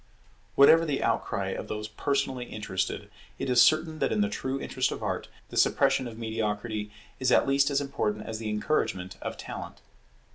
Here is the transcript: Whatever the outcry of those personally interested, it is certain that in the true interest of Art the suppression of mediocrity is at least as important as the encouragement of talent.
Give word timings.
Whatever 0.55 0.83
the 0.83 1.03
outcry 1.03 1.49
of 1.49 1.67
those 1.67 1.87
personally 1.87 2.45
interested, 2.45 3.11
it 3.37 3.51
is 3.51 3.61
certain 3.61 3.99
that 3.99 4.11
in 4.11 4.21
the 4.21 4.29
true 4.29 4.59
interest 4.59 4.91
of 4.91 5.03
Art 5.03 5.27
the 5.49 5.57
suppression 5.57 6.07
of 6.07 6.17
mediocrity 6.17 6.91
is 7.19 7.31
at 7.31 7.47
least 7.47 7.69
as 7.69 7.79
important 7.79 8.25
as 8.25 8.39
the 8.39 8.49
encouragement 8.49 9.17
of 9.21 9.37
talent. 9.37 9.79